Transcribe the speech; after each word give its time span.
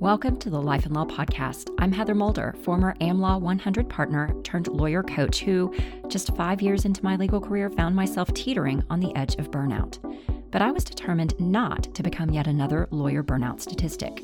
Welcome 0.00 0.36
to 0.38 0.50
the 0.50 0.62
Life 0.62 0.86
and 0.86 0.94
Law 0.94 1.06
Podcast. 1.06 1.74
I'm 1.80 1.90
Heather 1.90 2.14
Mulder, 2.14 2.54
former 2.62 2.94
AmLaw 3.00 3.40
100 3.40 3.88
partner 3.88 4.32
turned 4.44 4.68
lawyer 4.68 5.02
coach 5.02 5.40
who, 5.40 5.74
just 6.06 6.36
five 6.36 6.62
years 6.62 6.84
into 6.84 7.02
my 7.02 7.16
legal 7.16 7.40
career, 7.40 7.68
found 7.68 7.96
myself 7.96 8.32
teetering 8.32 8.84
on 8.90 9.00
the 9.00 9.12
edge 9.16 9.34
of 9.40 9.50
burnout. 9.50 9.98
But 10.52 10.62
I 10.62 10.70
was 10.70 10.84
determined 10.84 11.34
not 11.40 11.92
to 11.96 12.04
become 12.04 12.30
yet 12.30 12.46
another 12.46 12.86
lawyer 12.92 13.24
burnout 13.24 13.60
statistic. 13.60 14.22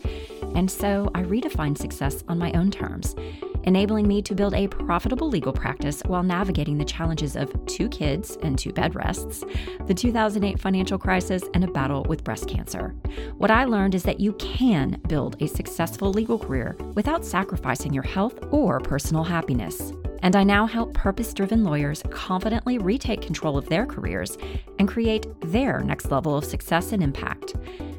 And 0.55 0.71
so 0.71 1.11
I 1.13 1.23
redefined 1.25 1.79
success 1.79 2.23
on 2.29 2.39
my 2.39 2.53
own 2.53 2.71
terms 2.71 3.17
enabling 3.65 4.09
me 4.09 4.23
to 4.23 4.35
build 4.35 4.55
a 4.55 4.69
profitable 4.69 5.29
legal 5.29 5.53
practice 5.53 6.01
while 6.07 6.23
navigating 6.23 6.79
the 6.79 6.85
challenges 6.85 7.37
of 7.37 7.53
two 7.67 7.89
kids 7.89 8.39
and 8.43 8.59
two 8.59 8.73
bed 8.73 8.95
rests, 8.95 9.45
the 9.87 9.95
2008 9.95 10.59
financial 10.59 10.99
crisis, 10.99 11.43
and 11.55 11.65
a 11.65 11.71
battle 11.71 12.05
with 12.05 12.25
breast 12.25 12.49
cancer. 12.49 12.95
What 13.37 13.51
I 13.51 13.65
learned 13.65 13.95
is 13.95 14.03
that 14.05 14.21
you 14.21 14.33
can 14.35 15.01
build 15.09 15.41
a 15.43 15.49
successful 15.49 16.11
legal 16.13 16.39
career 16.39 16.77
without 16.95 17.25
sacrificing 17.25 17.93
your 17.93 18.03
health 18.03 18.39
or 18.51 18.81
personal 18.81 19.25
happiness. 19.25 19.93
And 20.23 20.37
I 20.37 20.43
now 20.43 20.65
help 20.65 20.95
purpose 20.95 21.35
driven 21.35 21.65
lawyers 21.65 22.03
confidently 22.11 22.79
retake 22.79 23.21
control 23.21 23.59
of 23.59 23.69
their 23.69 23.85
careers 23.85 24.39
and 24.79 24.89
create 24.89 25.27
their 25.43 25.81
next 25.81 26.11
level 26.11 26.35
of 26.35 26.47
success 26.47 26.93
and 26.93 27.03
impact. 27.03 27.55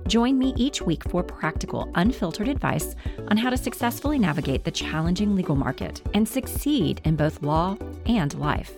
Join 0.07 0.37
me 0.37 0.53
each 0.55 0.81
week 0.81 1.03
for 1.09 1.23
practical, 1.23 1.89
unfiltered 1.95 2.47
advice 2.47 2.95
on 3.29 3.37
how 3.37 3.49
to 3.49 3.57
successfully 3.57 4.19
navigate 4.19 4.63
the 4.63 4.71
challenging 4.71 5.35
legal 5.35 5.55
market 5.55 6.01
and 6.13 6.27
succeed 6.27 7.01
in 7.05 7.15
both 7.15 7.41
law 7.41 7.77
and 8.05 8.33
life. 8.35 8.73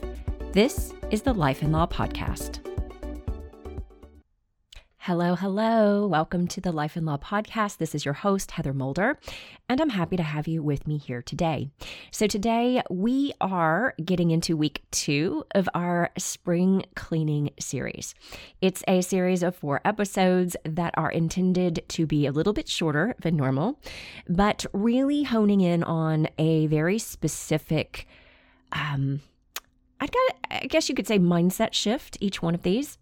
This 0.54 0.94
is 1.12 1.22
the 1.22 1.34
Life 1.34 1.62
and 1.62 1.74
Law 1.74 1.86
Podcast. 1.88 2.67
Hello, 5.08 5.36
hello. 5.36 6.06
Welcome 6.06 6.50
to 6.50 6.60
the 6.60 6.74
Life 6.74 6.98
and 6.98 7.06
Law 7.06 7.16
Podcast. 7.16 7.78
This 7.78 7.96
is 7.96 8.04
your 8.04 8.14
host, 8.14 8.52
Heather 8.52 8.74
Mulder, 8.74 9.18
and 9.70 9.80
I'm 9.80 9.92
happy 9.92 10.18
to 10.18 10.24
have 10.24 10.50
you 10.50 10.62
with 10.62 10.86
me 10.86 10.98
here 10.98 11.22
today. 11.22 11.70
So, 12.12 12.28
today 12.28 12.82
we 12.90 13.32
are 13.40 13.94
getting 14.04 14.32
into 14.32 14.58
week 14.58 14.84
two 14.92 15.46
of 15.56 15.70
our 15.74 16.10
spring 16.18 16.84
cleaning 16.98 17.52
series. 17.58 18.16
It's 18.60 18.84
a 18.86 19.00
series 19.00 19.44
of 19.44 19.56
four 19.56 19.80
episodes 19.86 20.58
that 20.66 20.94
are 20.98 21.10
intended 21.10 21.86
to 21.88 22.06
be 22.06 22.26
a 22.26 22.34
little 22.34 22.52
bit 22.52 22.68
shorter 22.68 23.16
than 23.22 23.38
normal, 23.38 23.80
but 24.28 24.66
really 24.74 25.24
honing 25.24 25.62
in 25.62 25.86
on 25.86 26.28
a 26.38 26.68
very 26.68 27.00
specific, 27.00 28.10
um, 28.74 29.22
I 30.02 30.10
I 30.52 30.66
guess 30.68 30.90
you 30.90 30.96
could 30.96 31.08
say 31.08 31.18
mindset 31.18 31.72
shift, 31.72 32.18
each 32.20 32.42
one 32.42 32.54
of 32.54 32.64
these. 32.64 32.98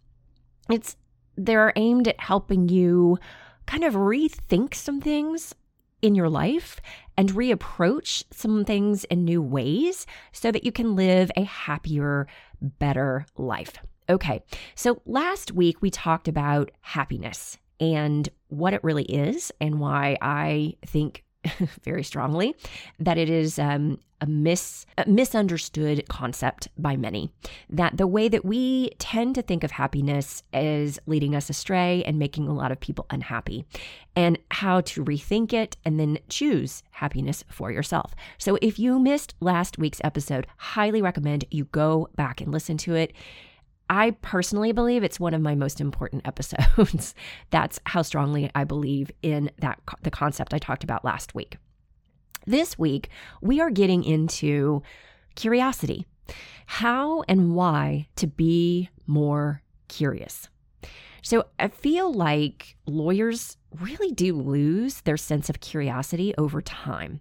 It's 0.70 0.98
they're 1.38 1.74
aimed 1.76 2.08
at 2.08 2.20
helping 2.20 2.70
you 2.70 3.18
kind 3.66 3.84
of 3.84 3.94
rethink 3.94 4.74
some 4.74 5.02
things 5.02 5.56
in 6.02 6.16
your 6.16 6.30
life 6.30 6.80
and 7.18 7.32
reapproach 7.32 8.24
some 8.32 8.64
things 8.64 9.04
in 9.06 9.26
new 9.26 9.42
ways 9.42 10.06
so 10.32 10.52
that 10.52 10.64
you 10.64 10.72
can 10.72 10.96
live 10.96 11.32
a 11.36 11.44
happier, 11.44 12.28
better 12.62 13.26
life. 13.38 13.78
Okay, 14.08 14.44
so 14.76 15.02
last 15.06 15.52
week 15.52 15.82
we 15.82 15.90
talked 15.90 16.28
about 16.28 16.70
happiness 16.82 17.58
and 17.80 18.30
what 18.50 18.74
it 18.74 18.84
really 18.84 19.06
is 19.06 19.52
and 19.60 19.80
why 19.80 20.18
I 20.22 20.76
think 20.86 21.25
very 21.84 22.04
strongly 22.04 22.56
that 23.00 23.18
it 23.18 23.30
is 23.30 23.60
um, 23.60 24.00
a, 24.22 24.26
mis, 24.26 24.86
a 24.98 25.08
misunderstood 25.08 26.08
concept 26.10 26.68
by 26.78 26.96
many. 26.96 27.32
That 27.70 27.98
the 27.98 28.08
way 28.08 28.28
that 28.30 28.46
we 28.46 28.92
tend 29.00 29.36
to 29.36 29.42
think 29.42 29.64
of 29.64 29.72
happiness 29.72 30.44
is 30.54 31.00
leading 31.06 31.36
us 31.36 31.50
astray 31.50 32.04
and 32.06 32.18
making 32.18 32.48
a 32.48 32.54
lot 32.54 32.72
of 32.72 32.80
people 32.80 33.06
unhappy, 33.10 33.66
and 34.16 34.38
how 34.52 34.82
to 34.82 35.04
rethink 35.04 35.52
it 35.54 35.76
and 35.84 36.00
then 36.00 36.18
choose 36.30 36.84
happiness 36.92 37.44
for 37.50 37.72
yourself. 37.72 38.16
So 38.38 38.58
if 38.62 38.80
you 38.80 39.00
missed 39.00 39.36
last 39.40 39.78
week's 39.78 40.02
episode, 40.04 40.48
highly 40.58 41.02
recommend 41.02 41.46
you 41.52 41.66
go 41.66 42.10
back 42.16 42.42
and 42.42 42.52
listen 42.52 42.78
to 42.78 42.96
it. 42.96 43.14
I 43.90 44.12
personally 44.22 44.72
believe 44.72 45.04
it's 45.04 45.20
one 45.20 45.34
of 45.34 45.42
my 45.42 45.56
most 45.56 45.80
important 45.80 46.24
episodes. 46.28 47.14
That's 47.52 47.80
how 47.86 48.02
strongly 48.02 48.50
I 48.56 48.64
believe 48.64 49.12
in 49.22 49.52
that 49.60 49.80
the 50.02 50.12
concept 50.12 50.54
I 50.54 50.60
talked 50.60 50.84
about 50.84 51.06
last 51.06 51.36
week. 51.36 51.58
This 52.46 52.78
week, 52.78 53.10
we 53.42 53.60
are 53.60 53.72
getting 53.72 54.04
into 54.04 54.84
curiosity. 55.36 56.06
How 56.68 57.24
and 57.28 57.56
why 57.56 58.08
to 58.16 58.28
be 58.28 58.90
more 59.08 59.62
curious. 59.88 60.50
So, 61.22 61.46
I 61.58 61.70
feel 61.70 62.14
like 62.14 62.78
lawyers 62.86 63.58
really 63.80 64.12
do 64.12 64.36
lose 64.36 65.02
their 65.02 65.18
sense 65.18 65.50
of 65.50 65.60
curiosity 65.60 66.36
over 66.38 66.62
time. 66.62 67.20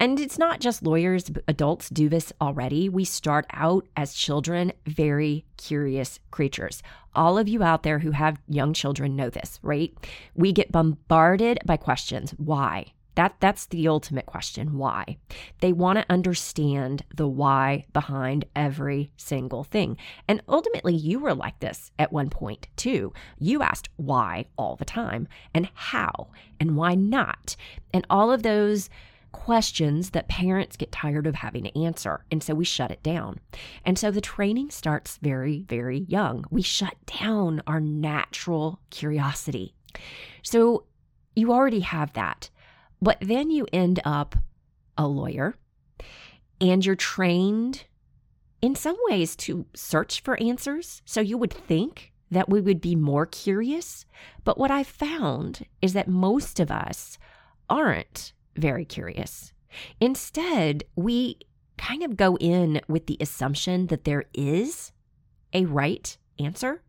And 0.00 0.18
it's 0.18 0.38
not 0.38 0.60
just 0.60 0.82
lawyers, 0.82 1.30
adults 1.46 1.90
do 1.90 2.08
this 2.08 2.32
already. 2.40 2.88
We 2.88 3.04
start 3.04 3.44
out 3.52 3.86
as 3.98 4.14
children 4.14 4.72
very 4.86 5.44
curious 5.58 6.18
creatures. 6.30 6.82
All 7.14 7.36
of 7.36 7.48
you 7.48 7.62
out 7.62 7.82
there 7.82 7.98
who 7.98 8.12
have 8.12 8.40
young 8.48 8.72
children 8.72 9.14
know 9.14 9.28
this, 9.28 9.58
right? 9.62 9.92
We 10.34 10.52
get 10.52 10.72
bombarded 10.72 11.58
by 11.66 11.76
questions. 11.76 12.30
Why? 12.38 12.94
That 13.16 13.34
that's 13.40 13.66
the 13.66 13.88
ultimate 13.88 14.24
question, 14.24 14.78
why? 14.78 15.18
They 15.60 15.72
want 15.72 15.98
to 15.98 16.06
understand 16.08 17.04
the 17.14 17.28
why 17.28 17.84
behind 17.92 18.46
every 18.56 19.10
single 19.18 19.64
thing. 19.64 19.98
And 20.26 20.40
ultimately 20.48 20.94
you 20.94 21.18
were 21.18 21.34
like 21.34 21.58
this 21.60 21.90
at 21.98 22.12
one 22.12 22.30
point 22.30 22.68
too. 22.76 23.12
You 23.38 23.60
asked 23.60 23.90
why 23.96 24.46
all 24.56 24.76
the 24.76 24.86
time 24.86 25.28
and 25.52 25.68
how 25.74 26.28
and 26.58 26.76
why 26.76 26.94
not. 26.94 27.56
And 27.92 28.06
all 28.08 28.32
of 28.32 28.42
those 28.42 28.88
questions 29.32 30.10
that 30.10 30.28
parents 30.28 30.76
get 30.76 30.92
tired 30.92 31.26
of 31.26 31.36
having 31.36 31.64
to 31.64 31.82
answer. 31.82 32.24
And 32.30 32.42
so 32.42 32.54
we 32.54 32.64
shut 32.64 32.90
it 32.90 33.02
down. 33.02 33.40
And 33.84 33.98
so 33.98 34.10
the 34.10 34.20
training 34.20 34.70
starts 34.70 35.18
very, 35.18 35.64
very 35.68 35.98
young. 35.98 36.44
We 36.50 36.62
shut 36.62 36.94
down 37.20 37.62
our 37.66 37.80
natural 37.80 38.80
curiosity. 38.90 39.74
So 40.42 40.84
you 41.34 41.52
already 41.52 41.80
have 41.80 42.12
that. 42.14 42.50
But 43.02 43.18
then 43.20 43.50
you 43.50 43.66
end 43.72 44.00
up 44.04 44.36
a 44.98 45.06
lawyer 45.06 45.54
and 46.60 46.84
you're 46.84 46.96
trained 46.96 47.84
in 48.60 48.74
some 48.74 48.96
ways 49.08 49.34
to 49.36 49.64
search 49.74 50.22
for 50.22 50.40
answers. 50.40 51.02
So 51.04 51.20
you 51.20 51.38
would 51.38 51.52
think 51.52 52.12
that 52.30 52.48
we 52.48 52.60
would 52.60 52.80
be 52.80 52.94
more 52.94 53.26
curious. 53.26 54.04
But 54.44 54.58
what 54.58 54.70
I 54.70 54.82
found 54.82 55.66
is 55.82 55.94
that 55.94 56.08
most 56.08 56.60
of 56.60 56.70
us 56.70 57.18
aren't 57.68 58.32
very 58.60 58.84
curious. 58.84 59.52
Instead, 60.00 60.84
we 60.96 61.38
kind 61.78 62.02
of 62.02 62.16
go 62.16 62.36
in 62.36 62.80
with 62.88 63.06
the 63.06 63.16
assumption 63.20 63.86
that 63.86 64.04
there 64.04 64.24
is 64.34 64.92
a 65.52 65.64
right 65.64 66.16
answer. 66.38 66.82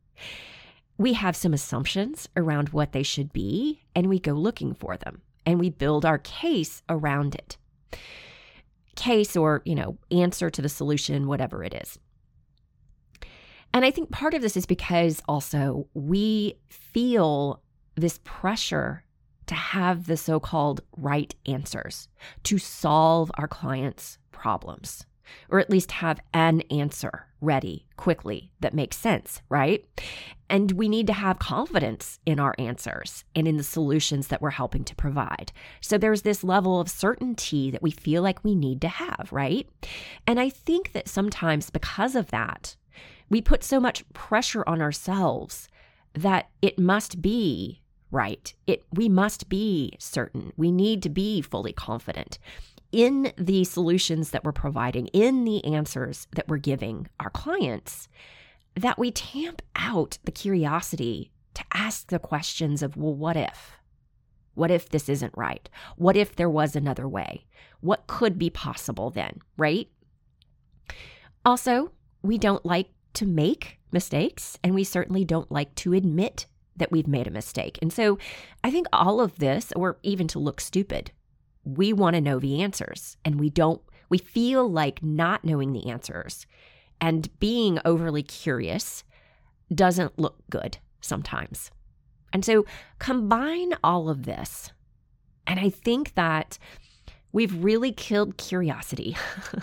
We 0.97 1.13
have 1.13 1.35
some 1.35 1.53
assumptions 1.53 2.27
around 2.35 2.69
what 2.69 2.91
they 2.91 3.03
should 3.03 3.33
be, 3.33 3.81
and 3.95 4.07
we 4.07 4.19
go 4.19 4.33
looking 4.33 4.73
for 4.73 4.97
them 4.97 5.21
and 5.45 5.59
we 5.59 5.69
build 5.69 6.05
our 6.05 6.19
case 6.19 6.83
around 6.89 7.35
it. 7.35 7.57
Case 8.95 9.35
or, 9.35 9.61
you 9.65 9.73
know, 9.73 9.97
answer 10.11 10.49
to 10.49 10.61
the 10.61 10.69
solution, 10.69 11.27
whatever 11.27 11.63
it 11.63 11.73
is. 11.73 11.97
And 13.73 13.85
I 13.85 13.91
think 13.91 14.11
part 14.11 14.33
of 14.33 14.41
this 14.41 14.57
is 14.57 14.65
because 14.65 15.21
also 15.27 15.87
we 15.93 16.59
feel 16.67 17.61
this 17.95 18.19
pressure 18.23 19.03
to 19.51 19.55
have 19.55 20.07
the 20.07 20.15
so 20.15 20.39
called 20.39 20.79
right 20.95 21.35
answers 21.45 22.07
to 22.43 22.57
solve 22.57 23.29
our 23.35 23.49
clients' 23.49 24.17
problems, 24.31 25.05
or 25.49 25.59
at 25.59 25.69
least 25.69 25.91
have 25.91 26.21
an 26.33 26.61
answer 26.71 27.27
ready 27.41 27.85
quickly 27.97 28.49
that 28.61 28.73
makes 28.73 28.95
sense, 28.95 29.41
right? 29.49 29.83
And 30.49 30.71
we 30.71 30.87
need 30.87 31.05
to 31.07 31.13
have 31.13 31.37
confidence 31.37 32.17
in 32.25 32.39
our 32.39 32.55
answers 32.57 33.25
and 33.35 33.45
in 33.45 33.57
the 33.57 33.63
solutions 33.63 34.27
that 34.27 34.41
we're 34.41 34.51
helping 34.51 34.85
to 34.85 34.95
provide. 34.95 35.51
So 35.81 35.97
there's 35.97 36.21
this 36.21 36.45
level 36.45 36.79
of 36.79 36.89
certainty 36.89 37.71
that 37.71 37.83
we 37.83 37.91
feel 37.91 38.21
like 38.21 38.45
we 38.45 38.55
need 38.55 38.79
to 38.81 38.87
have, 38.87 39.27
right? 39.31 39.67
And 40.25 40.39
I 40.39 40.49
think 40.49 40.93
that 40.93 41.09
sometimes 41.09 41.69
because 41.69 42.15
of 42.15 42.31
that, 42.31 42.77
we 43.29 43.41
put 43.41 43.65
so 43.65 43.81
much 43.81 44.07
pressure 44.13 44.63
on 44.65 44.81
ourselves 44.81 45.67
that 46.13 46.49
it 46.61 46.79
must 46.79 47.21
be 47.21 47.80
right. 48.11 48.53
It 48.67 48.83
we 48.91 49.09
must 49.09 49.49
be 49.49 49.93
certain. 49.99 50.53
We 50.57 50.71
need 50.71 51.01
to 51.03 51.09
be 51.09 51.41
fully 51.41 51.73
confident 51.73 52.37
in 52.91 53.31
the 53.37 53.63
solutions 53.63 54.31
that 54.31 54.43
we're 54.43 54.51
providing, 54.51 55.07
in 55.07 55.45
the 55.45 55.63
answers 55.63 56.27
that 56.35 56.47
we're 56.47 56.57
giving 56.57 57.07
our 57.19 57.29
clients, 57.29 58.09
that 58.75 58.99
we 58.99 59.11
tamp 59.11 59.61
out 59.75 60.17
the 60.25 60.31
curiosity 60.31 61.31
to 61.53 61.63
ask 61.73 62.07
the 62.07 62.19
questions 62.19 62.81
of, 62.83 62.97
well, 62.97 63.13
what 63.13 63.37
if? 63.37 63.71
What 64.53 64.71
if 64.71 64.89
this 64.89 65.07
isn't 65.07 65.33
right? 65.37 65.69
What 65.95 66.17
if 66.17 66.35
there 66.35 66.49
was 66.49 66.75
another 66.75 67.07
way? 67.07 67.45
What 67.79 68.07
could 68.07 68.37
be 68.37 68.49
possible 68.49 69.09
then, 69.09 69.39
right? 69.57 69.87
Also, 71.45 71.91
we 72.21 72.37
don't 72.37 72.65
like 72.65 72.89
to 73.13 73.25
make 73.25 73.79
mistakes, 73.91 74.57
and 74.63 74.75
we 74.75 74.83
certainly 74.83 75.25
don't 75.25 75.51
like 75.51 75.73
to 75.75 75.93
admit 75.93 76.45
that 76.75 76.91
we've 76.91 77.07
made 77.07 77.27
a 77.27 77.31
mistake. 77.31 77.77
And 77.81 77.91
so 77.91 78.17
I 78.63 78.71
think 78.71 78.87
all 78.93 79.21
of 79.21 79.37
this, 79.37 79.71
or 79.75 79.97
even 80.03 80.27
to 80.29 80.39
look 80.39 80.61
stupid, 80.61 81.11
we 81.63 81.93
want 81.93 82.15
to 82.15 82.21
know 82.21 82.39
the 82.39 82.61
answers 82.61 83.17
and 83.23 83.39
we 83.39 83.49
don't, 83.49 83.81
we 84.09 84.17
feel 84.17 84.69
like 84.69 85.03
not 85.03 85.43
knowing 85.45 85.73
the 85.73 85.89
answers 85.89 86.45
and 86.99 87.27
being 87.39 87.79
overly 87.85 88.23
curious 88.23 89.03
doesn't 89.73 90.19
look 90.19 90.37
good 90.49 90.77
sometimes. 91.01 91.71
And 92.33 92.45
so 92.45 92.65
combine 92.99 93.73
all 93.83 94.09
of 94.09 94.23
this. 94.23 94.71
And 95.47 95.59
I 95.59 95.69
think 95.69 96.13
that 96.15 96.57
we've 97.31 97.63
really 97.63 97.91
killed 97.91 98.37
curiosity 98.37 99.17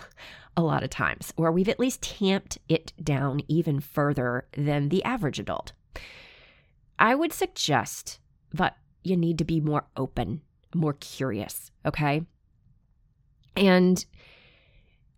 a 0.56 0.62
lot 0.62 0.82
of 0.82 0.90
times, 0.90 1.32
or 1.36 1.52
we've 1.52 1.68
at 1.68 1.80
least 1.80 2.02
tamped 2.02 2.58
it 2.68 2.92
down 3.02 3.40
even 3.48 3.80
further 3.80 4.46
than 4.56 4.88
the 4.88 5.04
average 5.04 5.38
adult. 5.38 5.72
I 6.98 7.14
would 7.14 7.32
suggest 7.32 8.18
that 8.52 8.76
you 9.04 9.16
need 9.16 9.38
to 9.38 9.44
be 9.44 9.60
more 9.60 9.84
open, 9.96 10.42
more 10.74 10.94
curious, 10.94 11.70
okay? 11.86 12.22
And 13.56 14.04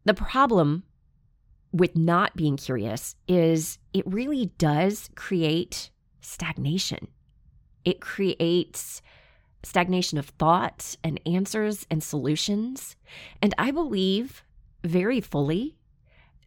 the 0.05 0.15
problem 0.15 0.85
with 1.73 1.97
not 1.97 2.37
being 2.37 2.57
curious 2.57 3.15
is 3.29 3.79
it 3.93 4.07
really 4.07 4.47
does 4.59 5.11
create 5.15 5.91
stagnation. 6.21 7.09
It 7.85 8.01
creates 8.01 9.01
stagnation 9.63 10.19
of 10.19 10.27
thought 10.27 10.97
and 11.05 11.21
answers 11.27 11.87
and 11.91 12.03
solutions. 12.03 12.97
And 13.43 13.55
I 13.59 13.71
believe 13.71 14.43
very 14.83 15.21
fully 15.21 15.77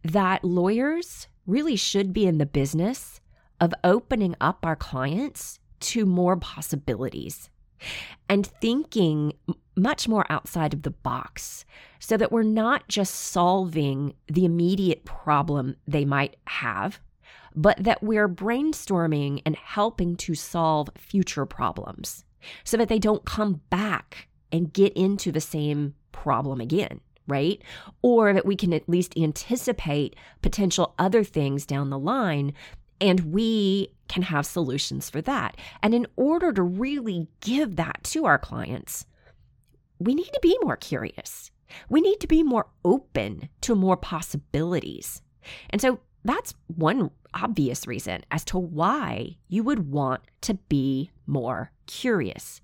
that 0.02 0.44
lawyers 0.44 1.28
really 1.46 1.76
should 1.76 2.12
be 2.12 2.26
in 2.26 2.38
the 2.38 2.46
business 2.46 3.20
of 3.64 3.72
opening 3.82 4.36
up 4.40 4.64
our 4.66 4.76
clients 4.76 5.58
to 5.80 6.04
more 6.04 6.36
possibilities 6.36 7.48
and 8.28 8.46
thinking 8.46 9.32
much 9.74 10.06
more 10.06 10.24
outside 10.30 10.74
of 10.74 10.82
the 10.82 10.90
box 10.90 11.64
so 11.98 12.16
that 12.16 12.30
we're 12.30 12.42
not 12.42 12.86
just 12.88 13.14
solving 13.14 14.14
the 14.28 14.44
immediate 14.44 15.04
problem 15.04 15.76
they 15.88 16.04
might 16.04 16.36
have, 16.46 17.00
but 17.56 17.82
that 17.82 18.02
we're 18.02 18.28
brainstorming 18.28 19.40
and 19.46 19.56
helping 19.56 20.14
to 20.16 20.34
solve 20.34 20.90
future 20.96 21.46
problems 21.46 22.24
so 22.64 22.76
that 22.76 22.88
they 22.88 22.98
don't 22.98 23.24
come 23.24 23.62
back 23.70 24.28
and 24.52 24.74
get 24.74 24.92
into 24.92 25.32
the 25.32 25.40
same 25.40 25.94
problem 26.12 26.60
again, 26.60 27.00
right? 27.26 27.62
Or 28.02 28.34
that 28.34 28.46
we 28.46 28.56
can 28.56 28.74
at 28.74 28.88
least 28.88 29.16
anticipate 29.16 30.16
potential 30.42 30.94
other 30.98 31.24
things 31.24 31.64
down 31.64 31.88
the 31.88 31.98
line 31.98 32.52
and 33.00 33.32
we 33.32 33.88
can 34.08 34.22
have 34.22 34.46
solutions 34.46 35.10
for 35.10 35.20
that. 35.22 35.56
And 35.82 35.94
in 35.94 36.06
order 36.16 36.52
to 36.52 36.62
really 36.62 37.28
give 37.40 37.76
that 37.76 38.04
to 38.04 38.26
our 38.26 38.38
clients, 38.38 39.06
we 39.98 40.14
need 40.14 40.30
to 40.32 40.40
be 40.42 40.56
more 40.62 40.76
curious. 40.76 41.50
We 41.88 42.00
need 42.00 42.20
to 42.20 42.26
be 42.26 42.42
more 42.42 42.66
open 42.84 43.48
to 43.62 43.74
more 43.74 43.96
possibilities. 43.96 45.22
And 45.70 45.80
so 45.80 46.00
that's 46.24 46.54
one 46.68 47.10
obvious 47.34 47.86
reason 47.86 48.22
as 48.30 48.44
to 48.46 48.58
why 48.58 49.36
you 49.48 49.62
would 49.64 49.90
want 49.90 50.22
to 50.42 50.54
be 50.54 51.10
more 51.26 51.72
curious, 51.86 52.60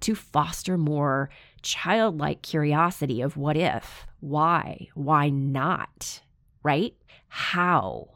to 0.00 0.14
foster 0.14 0.76
more 0.76 1.30
childlike 1.62 2.42
curiosity 2.42 3.20
of 3.20 3.36
what 3.36 3.56
if, 3.56 4.06
why, 4.20 4.88
why 4.94 5.28
not, 5.28 6.20
right? 6.62 6.94
How? 7.28 8.08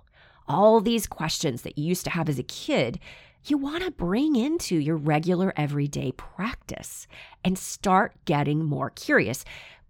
All 0.48 0.80
these 0.80 1.06
questions 1.06 1.62
that 1.62 1.78
you 1.78 1.84
used 1.84 2.04
to 2.04 2.10
have 2.10 2.28
as 2.28 2.38
a 2.38 2.44
kid, 2.44 2.98
you 3.44 3.58
want 3.58 3.82
to 3.82 3.90
bring 3.90 4.36
into 4.36 4.76
your 4.76 4.96
regular 4.96 5.52
everyday 5.56 6.12
practice 6.12 7.06
and 7.44 7.58
start 7.58 8.14
getting 8.24 8.64
more 8.64 8.90
curious. 8.90 9.44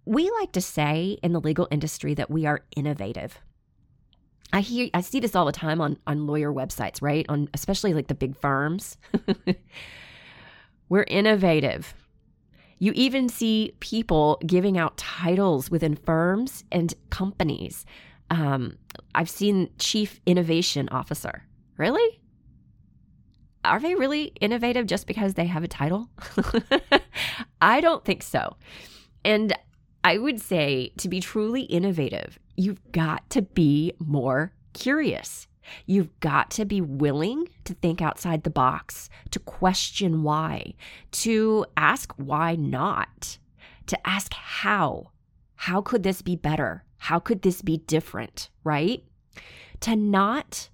We 0.05 0.29
like 0.39 0.51
to 0.53 0.61
say 0.61 1.17
in 1.21 1.33
the 1.33 1.41
legal 1.41 1.67
industry 1.69 2.13
that 2.15 2.31
we 2.31 2.45
are 2.45 2.61
innovative. 2.75 3.39
I 4.51 4.61
hear 4.61 4.89
I 4.93 5.01
see 5.01 5.19
this 5.19 5.35
all 5.35 5.45
the 5.45 5.51
time 5.51 5.81
on 5.81 5.97
on 6.05 6.27
lawyer 6.27 6.53
websites, 6.53 7.01
right? 7.01 7.25
On 7.27 7.49
especially 7.53 7.93
like 7.93 8.07
the 8.07 8.15
big 8.15 8.35
firms. 8.37 8.97
We're 10.89 11.05
innovative. 11.07 11.95
You 12.77 12.91
even 12.95 13.29
see 13.29 13.73
people 13.79 14.39
giving 14.45 14.77
out 14.77 14.97
titles 14.97 15.71
within 15.71 15.95
firms 15.95 16.65
and 16.71 16.93
companies 17.09 17.85
um, 18.29 18.77
I've 19.15 19.29
seen 19.29 19.69
chief 19.77 20.19
innovation 20.25 20.89
officer. 20.89 21.43
Really? 21.77 22.21
Are 23.65 23.79
they 23.79 23.95
really 23.95 24.33
innovative 24.41 24.87
just 24.87 25.07
because 25.07 25.35
they 25.35 25.45
have 25.45 25.63
a 25.63 25.67
title? 25.67 26.09
I 27.61 27.79
don't 27.79 28.03
think 28.03 28.23
so. 28.23 28.57
And 29.23 29.53
I 30.03 30.17
would 30.17 30.41
say 30.41 30.91
to 30.97 31.07
be 31.07 31.21
truly 31.21 31.61
innovative, 31.61 32.37
you've 32.57 32.91
got 32.91 33.29
to 33.31 33.41
be 33.41 33.93
more 33.99 34.53
curious. 34.73 35.47
You've 35.85 36.19
got 36.19 36.51
to 36.51 36.65
be 36.65 36.81
willing 36.81 37.47
to 37.63 37.73
think 37.73 38.01
outside 38.01 38.43
the 38.43 38.49
box, 38.49 39.09
to 39.31 39.39
question 39.39 40.23
why, 40.23 40.73
to 41.11 41.65
ask 41.77 42.13
why 42.17 42.55
not, 42.55 43.37
to 43.87 44.07
ask 44.07 44.33
how. 44.33 45.11
How 45.55 45.81
could 45.81 46.03
this 46.03 46.21
be 46.21 46.35
better? 46.35 46.83
How 47.03 47.19
could 47.19 47.41
this 47.41 47.61
be 47.61 47.79
different, 47.79 48.49
right? 48.63 49.03
To 49.81 49.93
not 49.93 50.69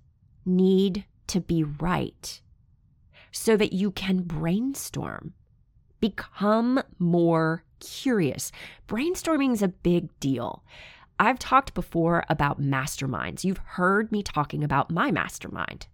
need 0.46 1.06
to 1.26 1.42
be 1.42 1.64
right 1.64 2.40
so 3.32 3.58
that 3.58 3.74
you 3.74 3.90
can 3.90 4.22
brainstorm. 4.22 5.34
Become 6.00 6.84
more 7.00 7.64
curious. 7.80 8.52
Brainstorming 8.88 9.54
is 9.54 9.64
a 9.64 9.70
big 9.70 10.08
deal. 10.20 10.64
I've 11.18 11.40
talked 11.40 11.74
before 11.74 12.24
about 12.30 12.62
masterminds. 12.62 13.44
You've 13.44 13.58
heard 13.58 14.12
me 14.12 14.22
talking 14.22 14.64
about 14.64 14.92
my 14.92 15.10
mastermind 15.10 15.88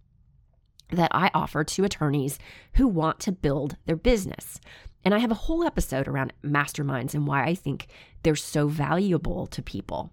that 0.90 1.10
I 1.12 1.30
offer 1.32 1.64
to 1.64 1.84
attorneys 1.84 2.38
who 2.74 2.86
want 2.86 3.20
to 3.20 3.32
build 3.32 3.78
their 3.86 3.96
business. 3.96 4.60
And 5.02 5.14
I 5.14 5.18
have 5.18 5.30
a 5.30 5.44
whole 5.46 5.64
episode 5.64 6.06
around 6.06 6.34
masterminds 6.44 7.14
and 7.14 7.26
why 7.26 7.46
I 7.46 7.54
think 7.54 7.86
they're 8.22 8.36
so 8.36 8.68
valuable 8.68 9.46
to 9.46 9.62
people. 9.62 10.12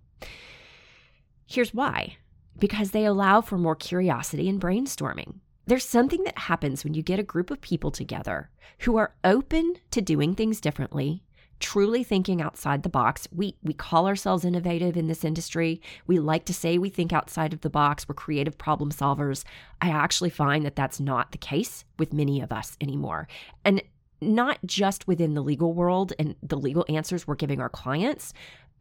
Here's 1.45 1.73
why 1.73 2.17
because 2.59 2.91
they 2.91 3.05
allow 3.05 3.41
for 3.41 3.57
more 3.57 3.75
curiosity 3.75 4.47
and 4.47 4.61
brainstorming. 4.61 5.35
There's 5.65 5.85
something 5.85 6.23
that 6.23 6.37
happens 6.37 6.83
when 6.83 6.93
you 6.93 7.01
get 7.01 7.19
a 7.19 7.23
group 7.23 7.49
of 7.49 7.61
people 7.61 7.91
together 7.91 8.49
who 8.79 8.97
are 8.97 9.15
open 9.23 9.75
to 9.91 10.01
doing 10.01 10.35
things 10.35 10.59
differently, 10.59 11.23
truly 11.59 12.03
thinking 12.03 12.41
outside 12.41 12.83
the 12.83 12.89
box. 12.89 13.27
We 13.31 13.55
we 13.63 13.73
call 13.73 14.07
ourselves 14.07 14.43
innovative 14.43 14.97
in 14.97 15.07
this 15.07 15.23
industry. 15.23 15.81
We 16.05 16.19
like 16.19 16.45
to 16.45 16.53
say 16.53 16.77
we 16.77 16.89
think 16.89 17.13
outside 17.13 17.53
of 17.53 17.61
the 17.61 17.69
box. 17.69 18.07
We're 18.07 18.15
creative 18.15 18.57
problem 18.57 18.91
solvers. 18.91 19.45
I 19.81 19.89
actually 19.89 20.31
find 20.31 20.65
that 20.65 20.75
that's 20.75 20.99
not 20.99 21.31
the 21.31 21.37
case 21.37 21.85
with 21.97 22.13
many 22.13 22.41
of 22.41 22.51
us 22.51 22.77
anymore. 22.81 23.27
And 23.63 23.81
not 24.19 24.57
just 24.65 25.07
within 25.07 25.33
the 25.33 25.43
legal 25.43 25.73
world 25.73 26.13
and 26.17 26.35
the 26.41 26.57
legal 26.57 26.85
answers 26.89 27.27
we're 27.27 27.35
giving 27.35 27.59
our 27.59 27.69
clients, 27.69 28.33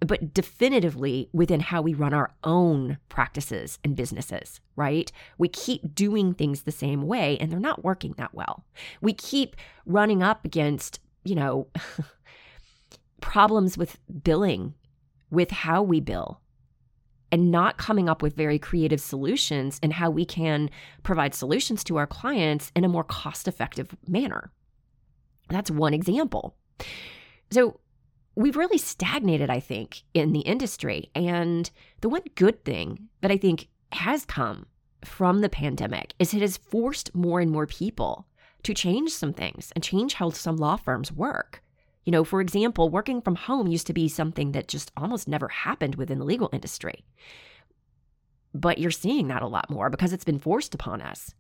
but 0.06 0.34
definitively 0.34 1.28
within 1.32 1.60
how 1.60 1.82
we 1.82 1.94
run 1.94 2.14
our 2.14 2.32
own 2.44 2.98
practices 3.08 3.78
and 3.84 3.96
businesses, 3.96 4.60
right? 4.76 5.10
We 5.38 5.48
keep 5.48 5.94
doing 5.94 6.34
things 6.34 6.62
the 6.62 6.72
same 6.72 7.02
way 7.02 7.38
and 7.38 7.50
they're 7.50 7.60
not 7.60 7.84
working 7.84 8.14
that 8.16 8.34
well. 8.34 8.64
We 9.00 9.12
keep 9.12 9.56
running 9.86 10.22
up 10.22 10.44
against, 10.44 11.00
you 11.24 11.34
know, 11.34 11.68
problems 13.20 13.78
with 13.78 13.98
billing, 14.22 14.74
with 15.30 15.50
how 15.50 15.82
we 15.82 16.00
bill, 16.00 16.40
and 17.30 17.50
not 17.50 17.78
coming 17.78 18.08
up 18.08 18.22
with 18.22 18.36
very 18.36 18.58
creative 18.58 19.00
solutions 19.00 19.78
and 19.82 19.92
how 19.92 20.10
we 20.10 20.24
can 20.24 20.68
provide 21.02 21.34
solutions 21.34 21.82
to 21.84 21.96
our 21.96 22.06
clients 22.06 22.70
in 22.74 22.84
a 22.84 22.88
more 22.88 23.04
cost 23.04 23.48
effective 23.48 23.96
manner. 24.06 24.50
That's 25.48 25.70
one 25.70 25.94
example. 25.94 26.56
So, 27.50 27.80
we've 28.34 28.56
really 28.56 28.78
stagnated, 28.78 29.50
I 29.50 29.60
think, 29.60 30.02
in 30.14 30.32
the 30.32 30.40
industry. 30.40 31.10
And 31.14 31.70
the 32.00 32.08
one 32.08 32.22
good 32.34 32.64
thing 32.64 33.08
that 33.20 33.30
I 33.30 33.36
think 33.36 33.68
has 33.92 34.24
come 34.24 34.66
from 35.04 35.40
the 35.40 35.48
pandemic 35.48 36.14
is 36.18 36.32
it 36.32 36.40
has 36.40 36.56
forced 36.56 37.14
more 37.14 37.40
and 37.40 37.50
more 37.50 37.66
people 37.66 38.26
to 38.62 38.74
change 38.74 39.10
some 39.10 39.32
things 39.32 39.72
and 39.74 39.82
change 39.82 40.14
how 40.14 40.30
some 40.30 40.56
law 40.56 40.76
firms 40.76 41.12
work. 41.12 41.62
You 42.04 42.12
know, 42.12 42.24
for 42.24 42.40
example, 42.40 42.88
working 42.88 43.20
from 43.20 43.34
home 43.34 43.68
used 43.68 43.86
to 43.88 43.92
be 43.92 44.08
something 44.08 44.52
that 44.52 44.68
just 44.68 44.90
almost 44.96 45.28
never 45.28 45.48
happened 45.48 45.96
within 45.96 46.18
the 46.18 46.24
legal 46.24 46.50
industry. 46.52 47.04
But 48.54 48.78
you're 48.78 48.90
seeing 48.90 49.28
that 49.28 49.42
a 49.42 49.48
lot 49.48 49.70
more 49.70 49.90
because 49.90 50.12
it's 50.12 50.24
been 50.24 50.38
forced 50.38 50.74
upon 50.74 51.00
us. 51.00 51.34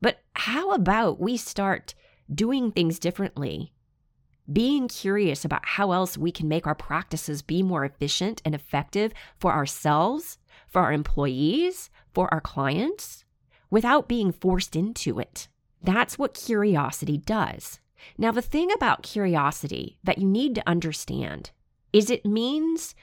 But 0.00 0.20
how 0.34 0.72
about 0.72 1.20
we 1.20 1.36
start 1.36 1.94
doing 2.32 2.70
things 2.70 2.98
differently 2.98 3.72
being 4.52 4.88
curious 4.88 5.44
about 5.44 5.64
how 5.64 5.92
else 5.92 6.16
we 6.16 6.32
can 6.32 6.48
make 6.48 6.66
our 6.66 6.74
practices 6.74 7.42
be 7.42 7.62
more 7.62 7.84
efficient 7.84 8.40
and 8.44 8.54
effective 8.54 9.12
for 9.38 9.52
ourselves, 9.52 10.38
for 10.66 10.82
our 10.82 10.92
employees, 10.92 11.90
for 12.14 12.32
our 12.32 12.40
clients, 12.40 13.24
without 13.70 14.08
being 14.08 14.32
forced 14.32 14.74
into 14.74 15.18
it. 15.18 15.48
That's 15.82 16.18
what 16.18 16.34
curiosity 16.34 17.18
does. 17.18 17.78
Now, 18.16 18.32
the 18.32 18.42
thing 18.42 18.72
about 18.72 19.02
curiosity 19.02 19.98
that 20.04 20.18
you 20.18 20.26
need 20.26 20.54
to 20.54 20.68
understand 20.68 21.50
is 21.92 22.10
it 22.10 22.24
means 22.24 22.94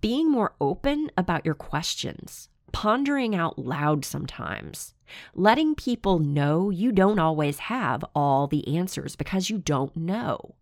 being 0.00 0.30
more 0.30 0.54
open 0.60 1.10
about 1.16 1.44
your 1.44 1.54
questions, 1.54 2.48
pondering 2.72 3.34
out 3.34 3.58
loud 3.58 4.04
sometimes, 4.04 4.94
letting 5.34 5.74
people 5.74 6.18
know 6.18 6.70
you 6.70 6.92
don't 6.92 7.18
always 7.18 7.58
have 7.58 8.04
all 8.14 8.46
the 8.46 8.76
answers 8.76 9.16
because 9.16 9.50
you 9.50 9.58
don't 9.58 9.94
know. 9.96 10.54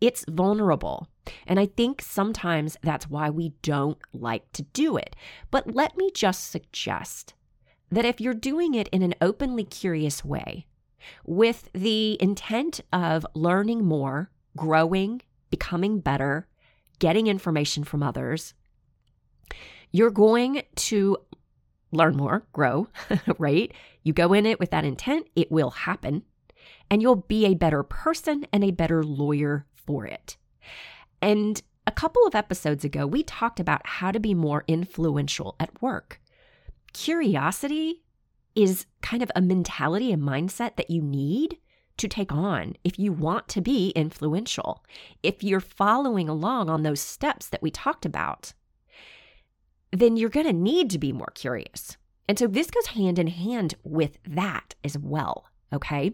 It's 0.00 0.24
vulnerable. 0.28 1.08
And 1.46 1.58
I 1.58 1.66
think 1.66 2.02
sometimes 2.02 2.76
that's 2.82 3.08
why 3.08 3.30
we 3.30 3.54
don't 3.62 3.98
like 4.12 4.50
to 4.52 4.62
do 4.62 4.96
it. 4.96 5.16
But 5.50 5.74
let 5.74 5.96
me 5.96 6.10
just 6.14 6.50
suggest 6.50 7.34
that 7.90 8.04
if 8.04 8.20
you're 8.20 8.34
doing 8.34 8.74
it 8.74 8.88
in 8.88 9.02
an 9.02 9.14
openly 9.20 9.64
curious 9.64 10.24
way, 10.24 10.66
with 11.24 11.68
the 11.72 12.16
intent 12.20 12.80
of 12.92 13.26
learning 13.34 13.84
more, 13.84 14.30
growing, 14.56 15.20
becoming 15.50 16.00
better, 16.00 16.46
getting 16.98 17.26
information 17.26 17.84
from 17.84 18.02
others, 18.02 18.54
you're 19.90 20.10
going 20.10 20.62
to 20.74 21.16
learn 21.92 22.16
more, 22.16 22.44
grow, 22.52 22.88
right? 23.38 23.72
You 24.02 24.12
go 24.12 24.32
in 24.32 24.46
it 24.46 24.58
with 24.58 24.70
that 24.70 24.84
intent, 24.84 25.28
it 25.36 25.50
will 25.50 25.70
happen, 25.70 26.24
and 26.90 27.02
you'll 27.02 27.16
be 27.16 27.46
a 27.46 27.54
better 27.54 27.82
person 27.82 28.46
and 28.52 28.64
a 28.64 28.70
better 28.70 29.02
lawyer 29.02 29.66
for 29.74 30.06
it. 30.06 30.36
And 31.20 31.62
a 31.86 31.92
couple 31.92 32.26
of 32.26 32.34
episodes 32.34 32.84
ago, 32.84 33.06
we 33.06 33.22
talked 33.22 33.60
about 33.60 33.86
how 33.86 34.10
to 34.10 34.20
be 34.20 34.34
more 34.34 34.64
influential 34.66 35.56
at 35.60 35.82
work. 35.82 36.20
Curiosity 36.92 38.02
is 38.54 38.86
kind 39.02 39.22
of 39.22 39.30
a 39.34 39.40
mentality 39.40 40.12
and 40.12 40.22
mindset 40.22 40.76
that 40.76 40.90
you 40.90 41.02
need 41.02 41.58
to 41.96 42.08
take 42.08 42.32
on 42.32 42.74
if 42.82 42.98
you 42.98 43.12
want 43.12 43.48
to 43.48 43.60
be 43.60 43.90
influential. 43.90 44.84
If 45.22 45.42
you're 45.42 45.60
following 45.60 46.28
along 46.28 46.68
on 46.68 46.82
those 46.82 47.00
steps 47.00 47.48
that 47.48 47.62
we 47.62 47.70
talked 47.70 48.06
about, 48.06 48.52
then 49.92 50.16
you're 50.16 50.28
going 50.28 50.46
to 50.46 50.52
need 50.52 50.90
to 50.90 50.98
be 50.98 51.12
more 51.12 51.32
curious. 51.34 51.96
And 52.28 52.38
so 52.38 52.46
this 52.46 52.70
goes 52.70 52.86
hand 52.86 53.18
in 53.18 53.28
hand 53.28 53.74
with 53.84 54.18
that 54.26 54.74
as 54.82 54.98
well. 54.98 55.46
Okay. 55.72 56.12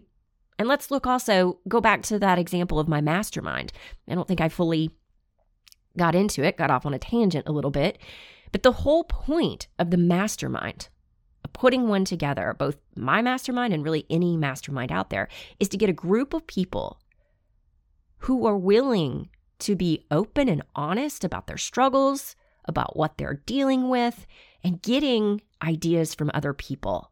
And 0.61 0.67
let's 0.67 0.91
look 0.91 1.07
also, 1.07 1.57
go 1.67 1.81
back 1.81 2.03
to 2.03 2.19
that 2.19 2.37
example 2.37 2.77
of 2.77 2.87
my 2.87 3.01
mastermind. 3.01 3.73
I 4.07 4.13
don't 4.13 4.27
think 4.27 4.41
I 4.41 4.47
fully 4.47 4.91
got 5.97 6.13
into 6.13 6.43
it, 6.43 6.55
got 6.55 6.69
off 6.69 6.85
on 6.85 6.93
a 6.93 6.99
tangent 6.99 7.47
a 7.47 7.51
little 7.51 7.71
bit. 7.71 7.97
But 8.51 8.61
the 8.61 8.71
whole 8.71 9.03
point 9.05 9.65
of 9.79 9.89
the 9.89 9.97
mastermind 9.97 10.89
putting 11.53 11.87
one 11.87 12.05
together, 12.05 12.55
both 12.59 12.77
my 12.95 13.23
mastermind 13.23 13.73
and 13.73 13.83
really 13.83 14.05
any 14.07 14.37
mastermind 14.37 14.91
out 14.91 15.09
there, 15.09 15.29
is 15.59 15.67
to 15.69 15.77
get 15.77 15.89
a 15.89 15.93
group 15.93 16.31
of 16.31 16.45
people 16.45 16.99
who 18.19 18.45
are 18.45 18.55
willing 18.55 19.29
to 19.57 19.75
be 19.75 20.05
open 20.11 20.47
and 20.47 20.61
honest 20.75 21.23
about 21.23 21.47
their 21.47 21.57
struggles, 21.57 22.35
about 22.65 22.95
what 22.95 23.17
they're 23.17 23.41
dealing 23.47 23.89
with, 23.89 24.27
and 24.63 24.83
getting 24.83 25.41
ideas 25.63 26.13
from 26.13 26.29
other 26.35 26.53
people 26.53 27.09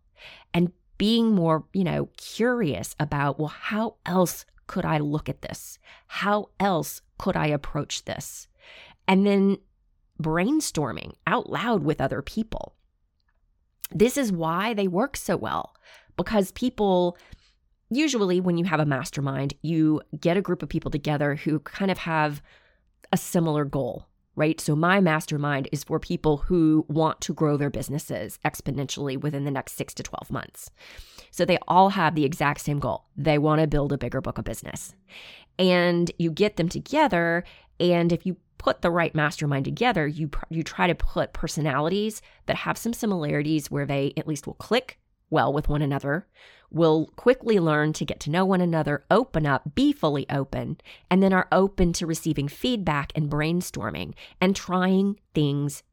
and 0.54 0.72
being 1.00 1.34
more, 1.34 1.64
you 1.74 1.84
know, 1.84 2.10
curious 2.18 2.96
about, 3.00 3.40
well, 3.40 3.48
how 3.48 3.96
else 4.06 4.46
could 4.68 4.86
I 4.86 5.00
look 5.00 5.28
at 5.28 5.42
this? 5.42 5.80
How 6.06 6.50
else 6.60 7.02
could 7.18 7.36
I 7.36 7.48
approach 7.48 8.06
this? 8.06 8.48
And 9.08 9.26
then 9.26 9.58
brainstorming 10.22 11.14
out 11.26 11.50
loud 11.50 11.84
with 11.84 12.00
other 12.00 12.22
people. 12.22 12.76
This 13.92 14.18
is 14.18 14.32
why 14.32 14.76
they 14.76 14.88
work 14.88 15.18
so 15.18 15.36
well 15.36 15.76
because 16.18 16.52
people 16.52 17.18
usually 17.90 18.40
when 18.40 18.58
you 18.58 18.66
have 18.66 18.80
a 18.80 18.86
mastermind, 18.86 19.54
you 19.62 20.02
get 20.20 20.38
a 20.38 20.42
group 20.42 20.62
of 20.62 20.70
people 20.70 20.92
together 20.92 21.36
who 21.36 21.60
kind 21.60 21.90
of 21.90 21.98
have 22.00 22.42
a 23.12 23.18
similar 23.18 23.66
goal, 23.66 24.06
right? 24.40 24.62
So 24.62 24.74
my 24.74 25.02
mastermind 25.02 25.68
is 25.74 25.84
for 25.84 26.00
people 26.00 26.38
who 26.38 26.86
want 26.88 27.20
to 27.22 27.34
grow 27.34 27.58
their 27.58 27.70
businesses 27.70 28.40
exponentially 28.46 29.20
within 29.20 29.44
the 29.44 29.52
next 29.52 29.74
6 29.74 29.94
to 29.96 30.04
12 30.04 30.32
months. 30.32 30.72
So 31.30 31.44
they 31.44 31.60
all 31.68 31.90
have 31.90 32.16
the 32.16 32.24
exact 32.24 32.62
same 32.62 32.80
goal. 32.80 33.04
They 33.18 33.38
want 33.38 33.60
to 33.60 33.68
build 33.68 33.92
a 33.92 33.98
bigger 33.98 34.22
book 34.22 34.38
of 34.38 34.46
business. 34.46 34.96
And 35.60 36.10
you 36.18 36.32
get 36.32 36.56
them 36.56 36.70
together 36.70 37.44
and 37.82 38.14
if 38.14 38.26
you 38.26 38.38
put 38.58 38.82
the 38.82 38.92
right 38.92 39.14
mastermind 39.14 39.66
together, 39.66 40.08
you 40.08 40.30
you 40.50 40.64
try 40.64 40.88
to 40.88 40.96
put 40.96 41.34
personalities 41.34 42.22
that 42.46 42.58
have 42.58 42.78
some 42.78 42.94
similarities 42.94 43.70
where 43.70 43.86
they 43.86 44.14
at 44.18 44.28
least 44.28 44.48
will 44.48 44.56
click 44.56 45.00
well 45.30 45.52
with 45.52 45.70
one 45.70 45.82
another, 45.82 46.28
will 46.72 47.08
quickly 47.16 47.60
learn 47.60 47.94
to 47.94 48.06
get 48.06 48.20
to 48.22 48.30
know 48.30 48.46
one 48.46 48.62
another, 48.62 49.04
open 49.10 49.46
up, 49.46 49.76
be 49.76 49.92
fully 49.92 50.30
open, 50.30 50.80
and 51.10 51.24
then 51.24 51.34
are 51.34 51.48
open 51.52 51.94
to 51.94 52.06
receiving 52.06 52.48
feedback 52.48 53.12
and 53.16 53.30
brainstorming 53.30 54.14
and 54.40 54.56
trying 54.56 55.20
things 55.34 55.84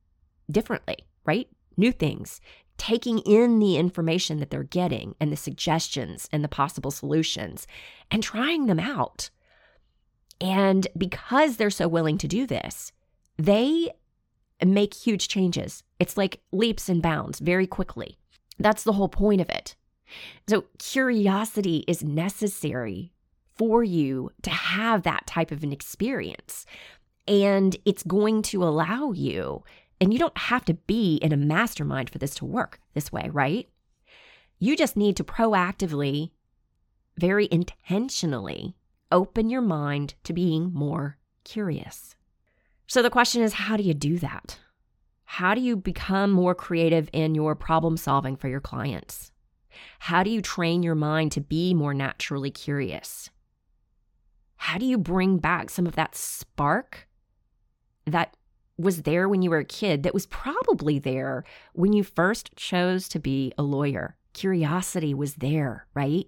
differently, 0.50 0.99
right? 1.25 1.49
New 1.76 1.93
things, 1.93 2.40
taking 2.78 3.21
in 3.21 3.59
the 3.59 3.76
information 3.76 4.38
that 4.38 4.50
they're 4.50 4.62
getting 4.62 5.14
and 5.21 5.33
the 5.33 5.37
suggestions 5.37 6.28
and 6.31 6.45
the 6.45 6.49
possible 6.49 6.90
solutions 6.90 7.66
and 8.11 8.23
trying 8.23 8.66
them 8.66 8.81
out. 8.81 9.31
And 10.40 10.87
because 10.97 11.57
they're 11.57 11.71
so 11.71 11.88
willing 11.88 12.19
to 12.19 12.28
do 12.28 12.47
this, 12.47 12.93
they 13.38 13.90
make 14.64 14.95
huge 14.95 15.28
changes. 15.28 15.83
It's 15.99 16.16
like 16.16 16.40
leaps 16.52 16.88
and 16.88 17.02
bounds 17.02 17.40
very 17.40 17.66
quickly. 17.66 18.19
That's 18.59 18.85
the 18.85 18.93
whole 18.93 19.09
point 19.09 19.41
of 19.41 19.49
it. 19.51 19.77
So, 20.49 20.65
curiosity 20.79 21.85
is 21.89 22.03
necessary 22.03 23.13
for 23.57 23.83
you 23.83 24.31
to 24.43 24.51
have 24.51 25.03
that 25.03 25.27
type 25.27 25.51
of 25.51 25.63
an 25.63 25.73
experience. 25.73 26.67
And 27.27 27.77
it's 27.85 28.03
going 28.05 28.43
to 28.43 28.63
allow 28.63 29.13
you, 29.13 29.65
and 30.01 30.13
you 30.13 30.19
don't 30.19 30.37
have 30.39 30.65
to 30.67 30.75
be 30.75 31.17
in 31.17 31.33
a 31.33 31.37
mastermind 31.37 32.11
for 32.11 32.19
this 32.19 32.35
to 32.37 32.45
work 32.45 32.81
this 32.95 33.11
way, 33.11 33.31
right? 33.33 33.69
You 34.59 34.77
just 34.77 34.97
need 34.97 35.17
to 35.17 35.25
proactively, 35.25 36.31
very 37.19 37.49
intentionally 37.51 38.77
open 39.11 39.51
your 39.51 39.63
mind 39.63 40.15
to 40.25 40.33
being 40.33 40.73
more 40.73 41.19
curious. 41.45 42.15
So 42.87 43.03
the 43.03 43.11
question 43.11 43.43
is 43.43 43.55
how 43.55 43.77
do 43.77 43.83
you 43.83 43.95
do 43.95 44.19
that? 44.19 44.59
How 45.37 45.55
do 45.55 45.61
you 45.61 45.76
become 45.76 46.31
more 46.31 46.55
creative 46.55 47.11
in 47.12 47.35
your 47.35 47.55
problem 47.55 47.99
solving 47.99 48.37
for 48.37 48.49
your 48.49 48.62
clients? 48.62 49.33
How 49.99 50.23
do 50.23 50.31
you 50.31 50.40
train 50.40 50.83
your 50.83 50.95
mind 50.95 51.31
to 51.33 51.43
be 51.43 51.75
more 51.75 51.93
naturally 51.93 52.50
curious? 52.50 53.28
How 54.57 54.78
do 54.78 54.87
you 54.87 54.97
bring 54.97 55.37
back 55.37 55.69
some 55.69 55.87
of 55.87 55.95
that 55.95 56.14
spark 56.16 57.07
that 58.07 58.35
was 58.78 59.02
there 59.02 59.28
when 59.28 59.43
you 59.43 59.50
were 59.50 59.59
a 59.59 59.64
kid, 59.66 60.05
that 60.05 60.14
was 60.14 60.25
probably 60.25 60.99
there 60.99 61.45
when 61.75 61.93
you 61.93 62.02
first 62.02 62.57
chose 62.57 63.07
to 63.11 63.19
be 63.19 63.52
a 63.59 63.62
lawyer? 63.62 64.16
Curiosity 64.33 65.12
was 65.12 65.35
there, 65.35 65.87
right? 65.93 66.26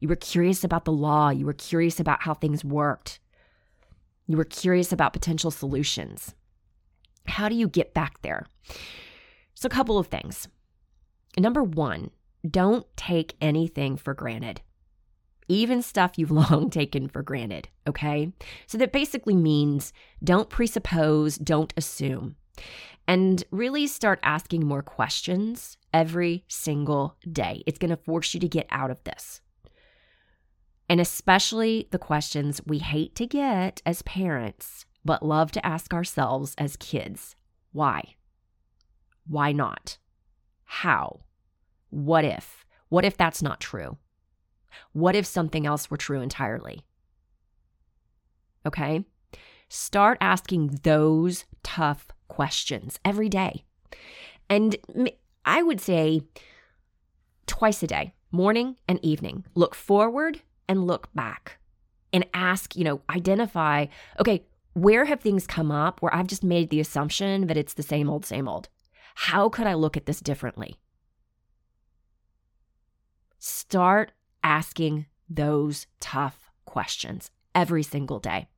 You 0.00 0.08
were 0.08 0.16
curious 0.16 0.64
about 0.64 0.86
the 0.86 0.90
law. 0.90 1.28
You 1.28 1.46
were 1.46 1.52
curious 1.52 2.00
about 2.00 2.22
how 2.22 2.34
things 2.34 2.64
worked. 2.64 3.20
You 4.26 4.36
were 4.36 4.42
curious 4.42 4.90
about 4.90 5.12
potential 5.12 5.52
solutions. 5.52 6.34
How 7.26 7.48
do 7.48 7.54
you 7.54 7.68
get 7.68 7.94
back 7.94 8.20
there? 8.22 8.46
So, 9.54 9.66
a 9.66 9.70
couple 9.70 9.98
of 9.98 10.08
things. 10.08 10.48
Number 11.38 11.62
one, 11.62 12.10
don't 12.48 12.86
take 12.96 13.36
anything 13.40 13.96
for 13.96 14.14
granted, 14.14 14.60
even 15.48 15.82
stuff 15.82 16.12
you've 16.16 16.30
long 16.52 16.70
taken 16.70 17.08
for 17.08 17.22
granted. 17.22 17.68
Okay. 17.88 18.32
So, 18.66 18.78
that 18.78 18.92
basically 18.92 19.36
means 19.36 19.92
don't 20.22 20.50
presuppose, 20.50 21.36
don't 21.36 21.72
assume, 21.76 22.36
and 23.06 23.44
really 23.50 23.86
start 23.86 24.20
asking 24.22 24.66
more 24.66 24.82
questions 24.82 25.76
every 25.92 26.44
single 26.48 27.16
day. 27.30 27.62
It's 27.66 27.78
going 27.78 27.90
to 27.90 27.96
force 27.96 28.34
you 28.34 28.40
to 28.40 28.48
get 28.48 28.66
out 28.70 28.90
of 28.90 29.02
this 29.04 29.40
and 30.88 31.00
especially 31.00 31.88
the 31.90 31.98
questions 31.98 32.60
we 32.66 32.78
hate 32.78 33.14
to 33.16 33.26
get 33.26 33.80
as 33.86 34.02
parents, 34.02 34.86
but 35.04 35.22
love 35.24 35.52
to 35.52 35.66
ask 35.66 35.92
ourselves 35.92 36.54
as 36.58 36.76
kids 36.76 37.36
why? 37.72 38.14
Why 39.26 39.50
not? 39.50 39.98
How? 40.64 41.22
What 41.90 42.24
if? 42.24 42.64
What 42.88 43.04
if 43.04 43.16
that's 43.16 43.42
not 43.42 43.60
true? 43.60 43.98
What 44.92 45.16
if 45.16 45.26
something 45.26 45.66
else 45.66 45.90
were 45.90 45.96
true 45.96 46.20
entirely? 46.20 46.84
Okay? 48.64 49.04
Start 49.68 50.18
asking 50.20 50.78
those 50.84 51.46
tough 51.64 52.08
questions 52.28 53.00
every 53.04 53.28
day. 53.28 53.64
And 54.48 54.76
I 55.44 55.64
would 55.64 55.80
say 55.80 56.20
twice 57.46 57.82
a 57.82 57.88
day, 57.88 58.14
morning 58.30 58.76
and 58.86 59.04
evening. 59.04 59.44
Look 59.56 59.74
forward 59.74 60.42
and 60.68 60.86
look 60.86 61.12
back 61.12 61.58
and 62.12 62.24
ask, 62.32 62.76
you 62.76 62.84
know, 62.84 63.00
identify, 63.10 63.86
okay, 64.20 64.44
where 64.74 65.04
have 65.04 65.20
things 65.20 65.46
come 65.46 65.70
up 65.70 66.02
where 66.02 66.14
I've 66.14 66.26
just 66.26 66.44
made 66.44 66.70
the 66.70 66.80
assumption 66.80 67.46
that 67.46 67.56
it's 67.56 67.74
the 67.74 67.82
same 67.82 68.10
old, 68.10 68.26
same 68.26 68.48
old? 68.48 68.68
How 69.14 69.48
could 69.48 69.66
I 69.66 69.74
look 69.74 69.96
at 69.96 70.06
this 70.06 70.20
differently? 70.20 70.76
Start 73.38 74.12
asking 74.42 75.06
those 75.28 75.86
tough 76.00 76.50
questions 76.64 77.30
every 77.54 77.82
single 77.82 78.18
day. 78.18 78.48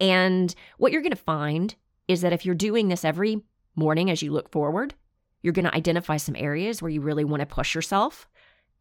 And 0.00 0.54
what 0.78 0.90
you're 0.90 1.02
going 1.02 1.10
to 1.10 1.16
find 1.16 1.74
is 2.08 2.22
that 2.22 2.32
if 2.32 2.44
you're 2.44 2.54
doing 2.54 2.88
this 2.88 3.04
every 3.04 3.42
morning 3.76 4.10
as 4.10 4.22
you 4.22 4.32
look 4.32 4.50
forward, 4.50 4.94
you're 5.42 5.52
going 5.52 5.64
to 5.64 5.74
identify 5.74 6.16
some 6.16 6.36
areas 6.36 6.80
where 6.80 6.90
you 6.90 7.00
really 7.00 7.24
want 7.24 7.40
to 7.40 7.46
push 7.46 7.74
yourself, 7.74 8.28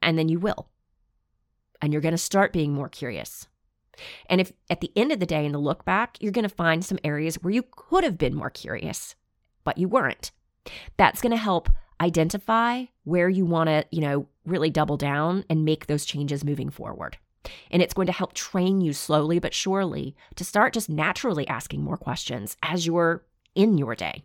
and 0.02 0.18
then 0.18 0.30
you 0.30 0.40
will. 0.40 0.70
And 1.82 1.92
you're 1.92 2.02
going 2.02 2.14
to 2.14 2.18
start 2.18 2.54
being 2.54 2.74
more 2.74 2.90
curious. 2.90 3.48
And 4.30 4.42
if 4.42 4.52
at 4.70 4.82
the 4.82 4.92
end 4.96 5.12
of 5.12 5.20
the 5.20 5.26
day 5.26 5.46
in 5.46 5.52
the 5.52 5.60
look 5.60 5.86
back, 5.86 6.18
you're 6.20 6.32
going 6.32 6.44
to 6.44 6.50
find 6.50 6.84
some 6.84 7.00
areas 7.04 7.36
where 7.36 7.54
you 7.54 7.64
could 7.72 8.04
have 8.04 8.18
been 8.18 8.36
more 8.36 8.50
curious, 8.50 9.16
but 9.64 9.78
you 9.78 9.88
weren't. 9.88 10.32
That's 10.98 11.22
going 11.22 11.32
to 11.32 11.38
help 11.38 11.70
identify 12.00 12.86
where 13.04 13.30
you 13.30 13.46
want 13.46 13.68
to, 13.68 13.86
you 13.92 14.02
know, 14.02 14.28
really 14.46 14.70
double 14.70 14.98
down 14.98 15.46
and 15.50 15.66
make 15.66 15.88
those 15.88 16.06
changes 16.06 16.44
moving 16.44 16.70
forward. 16.70 17.18
And 17.70 17.82
it's 17.82 17.94
going 17.94 18.08
to 18.08 18.14
help 18.14 18.34
train 18.34 18.82
you 18.82 18.94
slowly 18.94 19.40
but 19.40 19.54
surely 19.54 20.16
to 20.36 20.44
start 20.44 20.74
just 20.74 20.90
naturally 20.90 21.48
asking 21.48 21.84
more 21.84 21.98
questions 21.98 22.58
as 22.64 22.86
you're 22.86 23.24
in 23.56 23.78
your 23.78 23.96
day. 23.96 24.24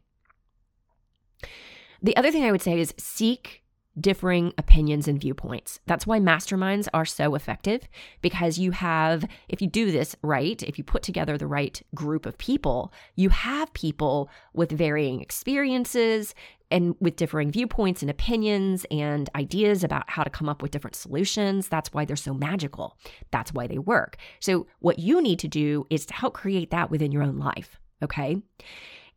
The 2.02 2.16
other 2.16 2.30
thing 2.30 2.44
I 2.44 2.52
would 2.52 2.62
say 2.62 2.78
is 2.78 2.94
seek 2.98 3.62
differing 3.98 4.52
opinions 4.58 5.08
and 5.08 5.20
viewpoints. 5.20 5.80
That's 5.86 6.06
why 6.06 6.20
masterminds 6.20 6.88
are 6.92 7.04
so 7.04 7.34
effective 7.34 7.88
because 8.20 8.58
you 8.58 8.72
have, 8.72 9.24
if 9.48 9.62
you 9.62 9.68
do 9.68 9.90
this 9.90 10.14
right, 10.22 10.62
if 10.62 10.78
you 10.78 10.84
put 10.84 11.02
together 11.02 11.38
the 11.38 11.46
right 11.46 11.80
group 11.94 12.26
of 12.26 12.36
people, 12.38 12.92
you 13.14 13.30
have 13.30 13.72
people 13.72 14.30
with 14.52 14.70
varying 14.70 15.20
experiences 15.20 16.34
and 16.70 16.94
with 17.00 17.16
differing 17.16 17.50
viewpoints 17.50 18.02
and 18.02 18.10
opinions 18.10 18.84
and 18.90 19.30
ideas 19.34 19.84
about 19.84 20.10
how 20.10 20.22
to 20.22 20.30
come 20.30 20.48
up 20.48 20.62
with 20.62 20.72
different 20.72 20.96
solutions. 20.96 21.68
That's 21.68 21.92
why 21.92 22.04
they're 22.04 22.16
so 22.16 22.34
magical. 22.34 22.98
That's 23.30 23.52
why 23.52 23.66
they 23.66 23.78
work. 23.78 24.16
So, 24.40 24.66
what 24.80 24.98
you 24.98 25.22
need 25.22 25.38
to 25.40 25.48
do 25.48 25.86
is 25.90 26.06
to 26.06 26.14
help 26.14 26.34
create 26.34 26.70
that 26.70 26.90
within 26.90 27.12
your 27.12 27.22
own 27.22 27.38
life. 27.38 27.78
Okay. 28.02 28.42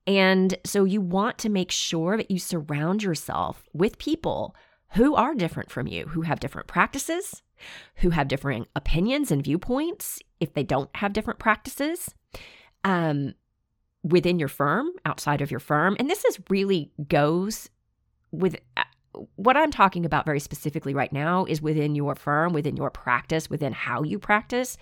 And 0.05 0.55
so, 0.63 0.83
you 0.83 1.01
want 1.01 1.37
to 1.39 1.49
make 1.49 1.71
sure 1.71 2.17
that 2.17 2.29
you 2.29 2.39
surround 2.39 3.01
yourself 3.01 3.63
with 3.73 3.97
people 3.97 4.55
who 4.93 5.15
are 5.15 5.35
different 5.35 5.71
from 5.71 5.87
you, 5.87 6.05
who 6.05 6.21
have 6.21 6.39
different 6.39 6.67
practices, 6.67 7.43
who 7.95 8.09
have 8.11 8.27
differing 8.27 8.65
opinions 8.75 9.31
and 9.31 9.43
viewpoints 9.43 10.19
if 10.39 10.53
they 10.53 10.63
don't 10.63 10.89
have 10.95 11.13
different 11.13 11.39
practices 11.39 12.15
um, 12.83 13.33
within 14.03 14.39
your 14.39 14.47
firm, 14.47 14.89
outside 15.05 15.41
of 15.41 15.51
your 15.51 15.59
firm. 15.59 15.95
And 15.99 16.09
this 16.09 16.25
is 16.25 16.39
really 16.49 16.91
goes 17.07 17.69
with 18.31 18.55
uh, 18.77 18.83
what 19.35 19.57
I'm 19.57 19.71
talking 19.71 20.05
about 20.05 20.25
very 20.25 20.39
specifically 20.39 20.93
right 20.93 21.11
now 21.11 21.45
is 21.45 21.61
within 21.61 21.95
your 21.95 22.15
firm, 22.15 22.53
within 22.53 22.77
your 22.77 22.89
practice, 22.89 23.49
within 23.49 23.73
how 23.73 24.03
you 24.03 24.19
practice. 24.19 24.77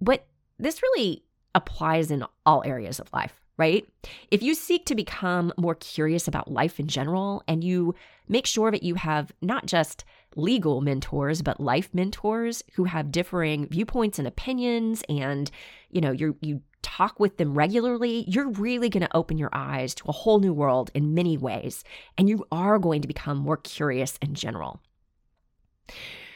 But 0.00 0.26
this 0.58 0.82
really 0.82 1.24
applies 1.54 2.10
in 2.10 2.24
all 2.46 2.62
areas 2.64 3.00
of 3.00 3.12
life 3.12 3.41
right? 3.56 3.86
If 4.30 4.42
you 4.42 4.54
seek 4.54 4.86
to 4.86 4.94
become 4.94 5.52
more 5.56 5.74
curious 5.74 6.26
about 6.26 6.50
life 6.50 6.80
in 6.80 6.88
general 6.88 7.42
and 7.46 7.62
you 7.62 7.94
make 8.28 8.46
sure 8.46 8.70
that 8.70 8.82
you 8.82 8.94
have 8.94 9.32
not 9.42 9.66
just 9.66 10.04
legal 10.36 10.80
mentors 10.80 11.42
but 11.42 11.60
life 11.60 11.90
mentors 11.92 12.62
who 12.74 12.84
have 12.84 13.12
differing 13.12 13.68
viewpoints 13.68 14.18
and 14.18 14.26
opinions 14.26 15.02
and 15.08 15.50
you 15.90 16.00
know 16.00 16.10
you 16.10 16.36
you 16.40 16.62
talk 16.80 17.20
with 17.20 17.36
them 17.36 17.54
regularly 17.54 18.24
you're 18.26 18.48
really 18.48 18.88
going 18.88 19.02
to 19.02 19.16
open 19.16 19.38
your 19.38 19.50
eyes 19.52 19.94
to 19.94 20.04
a 20.08 20.12
whole 20.12 20.40
new 20.40 20.52
world 20.52 20.90
in 20.94 21.14
many 21.14 21.36
ways 21.36 21.84
and 22.16 22.28
you 22.28 22.44
are 22.50 22.78
going 22.78 23.02
to 23.02 23.08
become 23.08 23.36
more 23.36 23.58
curious 23.58 24.18
in 24.22 24.34
general 24.34 24.80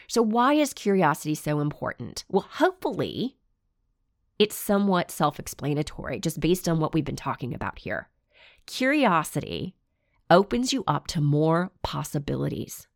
so 0.06 0.22
why 0.22 0.52
is 0.52 0.72
curiosity 0.74 1.34
so 1.34 1.60
important 1.60 2.24
well 2.28 2.46
hopefully 2.52 3.36
it's 4.38 4.56
somewhat 4.56 5.10
self 5.10 5.38
explanatory 5.38 6.20
just 6.20 6.40
based 6.40 6.68
on 6.68 6.80
what 6.80 6.94
we've 6.94 7.04
been 7.04 7.16
talking 7.16 7.54
about 7.54 7.78
here. 7.78 8.08
Curiosity 8.66 9.74
opens 10.30 10.72
you 10.72 10.82
up 10.86 11.06
to 11.08 11.20
more 11.20 11.70
possibilities, 11.82 12.86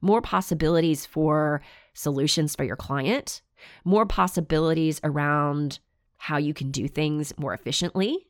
more 0.00 0.20
possibilities 0.20 1.06
for 1.06 1.62
solutions 1.94 2.54
for 2.54 2.64
your 2.64 2.76
client, 2.76 3.40
more 3.84 4.06
possibilities 4.06 5.00
around 5.02 5.78
how 6.18 6.36
you 6.36 6.54
can 6.54 6.70
do 6.70 6.86
things 6.88 7.32
more 7.38 7.54
efficiently, 7.54 8.26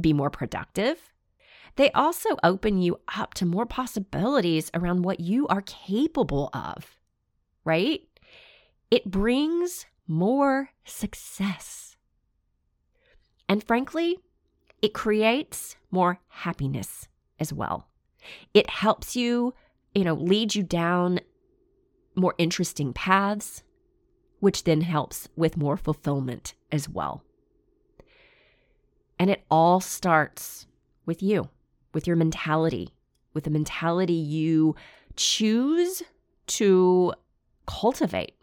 be 0.00 0.12
more 0.12 0.30
productive. 0.30 1.12
They 1.76 1.90
also 1.92 2.30
open 2.42 2.78
you 2.82 2.98
up 3.16 3.34
to 3.34 3.46
more 3.46 3.66
possibilities 3.66 4.70
around 4.74 5.02
what 5.02 5.20
you 5.20 5.46
are 5.48 5.62
capable 5.62 6.50
of, 6.52 6.98
right? 7.64 8.00
It 8.90 9.10
brings 9.10 9.86
more 10.10 10.70
success. 10.84 11.96
And 13.48 13.62
frankly, 13.62 14.18
it 14.82 14.92
creates 14.92 15.76
more 15.90 16.18
happiness 16.28 17.08
as 17.38 17.52
well. 17.52 17.86
It 18.52 18.68
helps 18.68 19.14
you, 19.14 19.54
you 19.94 20.04
know, 20.04 20.14
lead 20.14 20.54
you 20.54 20.64
down 20.64 21.20
more 22.16 22.34
interesting 22.38 22.92
paths, 22.92 23.62
which 24.40 24.64
then 24.64 24.80
helps 24.80 25.28
with 25.36 25.56
more 25.56 25.76
fulfillment 25.76 26.54
as 26.72 26.88
well. 26.88 27.22
And 29.18 29.30
it 29.30 29.44
all 29.48 29.80
starts 29.80 30.66
with 31.06 31.22
you, 31.22 31.50
with 31.94 32.06
your 32.08 32.16
mentality, 32.16 32.94
with 33.32 33.44
the 33.44 33.50
mentality 33.50 34.12
you 34.14 34.74
choose 35.14 36.02
to 36.46 37.12
cultivate 37.66 38.34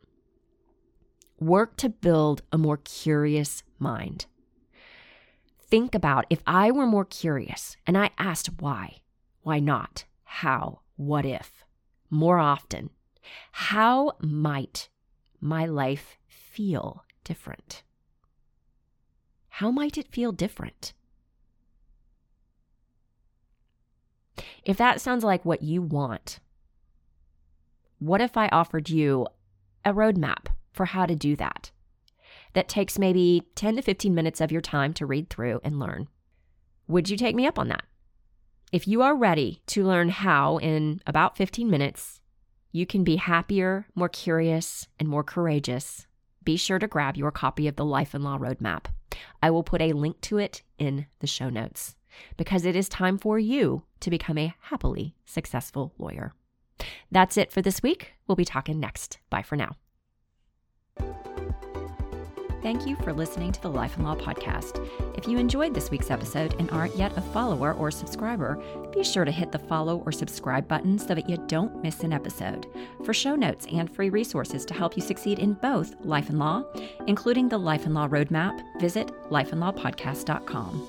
Work 1.40 1.78
to 1.78 1.90
build 1.90 2.42
a 2.52 2.58
more 2.58 2.78
curious 2.78 3.64
mind. 3.78 4.26
Think 5.60 5.94
about 5.94 6.26
if 6.30 6.42
I 6.48 6.72
were 6.72 6.88
more 6.88 7.06
curious 7.06 7.78
and 7.86 7.98
I 7.98 8.10
asked 8.18 8.50
why, 8.60 9.02
why 9.44 9.60
not, 9.60 10.06
how, 10.24 10.80
what 10.96 11.26
if, 11.26 11.64
more 12.10 12.40
often, 12.40 12.90
how 13.52 14.14
might 14.20 14.90
my 15.40 15.66
life 15.66 16.18
feel 16.28 17.04
different? 17.24 17.84
How 19.50 19.70
might 19.70 19.98
it 19.98 20.12
feel 20.12 20.32
different? 20.32 20.94
If 24.64 24.78
that 24.78 25.02
sounds 25.02 25.24
like 25.24 25.46
what 25.46 25.62
you 25.62 25.82
want, 25.82 26.40
what 28.00 28.22
if 28.22 28.38
I 28.38 28.48
offered 28.50 28.90
you 28.90 29.28
a 29.86 29.94
roadmap 29.94 30.48
for 30.78 30.86
how 30.86 31.06
to 31.06 31.16
do 31.16 31.36
that. 31.36 31.72
That 32.54 32.70
takes 32.70 32.98
maybe 32.98 33.44
10 33.56 33.76
to 33.76 33.82
15 33.82 34.16
minutes 34.16 34.40
of 34.40 34.52
your 34.52 34.62
time 34.62 34.94
to 34.94 35.06
read 35.06 35.30
through 35.30 35.60
and 35.64 35.80
learn. 35.80 36.08
Would 36.88 37.10
you 37.10 37.18
take 37.18 37.36
me 37.36 37.46
up 37.46 37.60
on 37.60 37.68
that? 37.68 37.84
If 38.72 38.88
you 38.88 39.02
are 39.02 39.16
ready 39.16 39.62
to 39.68 39.86
learn 39.86 40.10
how 40.10 40.58
in 40.58 41.02
about 41.06 41.38
15 41.38 41.70
minutes 41.70 42.22
you 42.72 42.86
can 42.86 43.04
be 43.04 43.16
happier, 43.18 43.88
more 43.96 44.10
curious, 44.10 44.88
and 45.00 45.08
more 45.10 45.24
courageous, 45.24 46.06
be 46.44 46.58
sure 46.58 46.80
to 46.80 46.88
grab 46.88 47.18
your 47.18 47.32
copy 47.32 47.68
of 47.68 47.76
the 47.76 47.86
Life 47.86 48.14
and 48.14 48.24
Law 48.24 48.38
Roadmap. 48.38 48.86
I 49.42 49.50
will 49.50 49.64
put 49.64 49.82
a 49.82 49.94
link 49.94 50.22
to 50.22 50.38
it 50.38 50.64
in 50.78 51.08
the 51.20 51.28
show 51.28 51.50
notes 51.50 51.96
because 52.36 52.66
it 52.66 52.76
is 52.76 52.90
time 52.90 53.18
for 53.18 53.38
you 53.40 53.84
to 54.00 54.10
become 54.10 54.38
a 54.38 54.54
happily 54.62 55.16
successful 55.26 55.94
lawyer. 55.98 56.34
That's 57.12 57.38
it 57.38 57.52
for 57.52 57.62
this 57.62 57.82
week. 57.82 58.14
We'll 58.28 58.36
be 58.36 58.46
talking 58.46 58.80
next. 58.80 59.20
Bye 59.30 59.42
for 59.42 59.56
now. 59.56 59.76
Thank 62.68 62.86
you 62.86 62.98
for 62.98 63.14
listening 63.14 63.54
to 63.54 63.62
the 63.62 63.70
Life 63.70 63.96
and 63.96 64.04
Law 64.04 64.16
Podcast. 64.16 64.86
If 65.18 65.26
you 65.26 65.38
enjoyed 65.38 65.74
this 65.74 65.90
week's 65.90 66.12
episode 66.12 66.54
and 66.60 66.70
aren't 66.72 66.98
yet 66.98 67.18
a 67.18 67.22
follower 67.22 67.72
or 67.72 67.92
subscriber, 67.92 68.62
be 68.92 69.06
sure 69.06 69.24
to 69.24 69.32
hit 69.32 69.54
the 69.54 69.58
follow 69.58 70.04
or 70.06 70.12
subscribe 70.12 70.68
button 70.68 71.00
so 71.00 71.16
that 71.16 71.30
you 71.30 71.38
don't 71.48 71.82
miss 71.82 72.02
an 72.02 72.12
episode. 72.12 72.68
For 73.06 73.14
show 73.14 73.38
notes 73.38 73.68
and 73.72 73.90
free 73.90 74.10
resources 74.10 74.66
to 74.66 74.74
help 74.74 74.98
you 74.98 75.02
succeed 75.02 75.40
in 75.40 75.54
both 75.54 75.96
life 76.04 76.28
and 76.28 76.40
law, 76.40 76.66
including 77.08 77.48
the 77.48 77.58
Life 77.58 77.86
and 77.86 77.94
Law 77.94 78.10
Roadmap, 78.10 78.62
visit 78.82 79.14
lifeandlawpodcast.com. 79.30 80.86